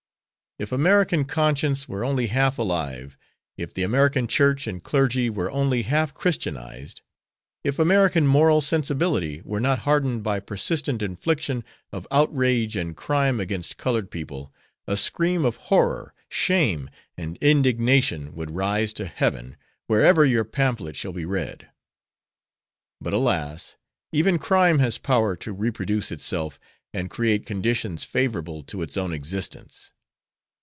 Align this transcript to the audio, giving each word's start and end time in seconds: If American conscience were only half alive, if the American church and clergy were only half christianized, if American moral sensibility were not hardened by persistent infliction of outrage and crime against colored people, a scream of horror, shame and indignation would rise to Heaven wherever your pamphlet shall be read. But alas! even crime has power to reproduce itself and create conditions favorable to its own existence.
If 0.59 0.71
American 0.71 1.25
conscience 1.25 1.89
were 1.89 2.03
only 2.05 2.27
half 2.27 2.59
alive, 2.59 3.17
if 3.57 3.73
the 3.73 3.81
American 3.81 4.27
church 4.27 4.67
and 4.67 4.83
clergy 4.83 5.27
were 5.27 5.49
only 5.49 5.83
half 5.83 6.13
christianized, 6.13 7.01
if 7.63 7.79
American 7.79 8.27
moral 8.27 8.61
sensibility 8.61 9.41
were 9.43 9.61
not 9.61 9.79
hardened 9.79 10.21
by 10.23 10.39
persistent 10.39 11.01
infliction 11.01 11.63
of 11.91 12.05
outrage 12.11 12.75
and 12.75 12.95
crime 12.95 13.39
against 13.39 13.77
colored 13.77 14.11
people, 14.11 14.53
a 14.85 14.95
scream 14.97 15.45
of 15.45 15.55
horror, 15.55 16.13
shame 16.29 16.91
and 17.17 17.37
indignation 17.37 18.35
would 18.35 18.51
rise 18.51 18.93
to 18.93 19.05
Heaven 19.07 19.57
wherever 19.87 20.23
your 20.25 20.43
pamphlet 20.45 20.95
shall 20.95 21.13
be 21.13 21.25
read. 21.25 21.69
But 22.99 23.13
alas! 23.13 23.77
even 24.11 24.37
crime 24.37 24.77
has 24.77 24.97
power 24.99 25.35
to 25.37 25.53
reproduce 25.53 26.11
itself 26.11 26.59
and 26.93 27.09
create 27.09 27.47
conditions 27.47 28.03
favorable 28.03 28.61
to 28.65 28.83
its 28.83 28.95
own 28.95 29.11
existence. 29.11 29.91